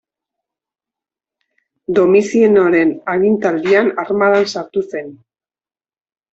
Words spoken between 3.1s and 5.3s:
agintaldian armadan sartu zen.